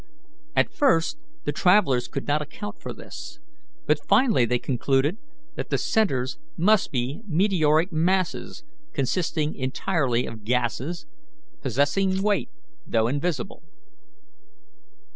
[0.55, 3.37] At first the travellers could not account for this,
[3.85, 5.19] but finally they concluded
[5.53, 11.05] that the centres must be meteoric masses consisting entirely of gases,
[11.61, 12.49] possessing weight
[12.87, 13.61] though invisible.